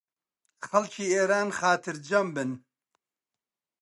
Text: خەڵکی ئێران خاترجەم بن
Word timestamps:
خەڵکی 0.67 1.07
ئێران 1.13 1.49
خاترجەم 1.57 2.27
بن 2.35 2.49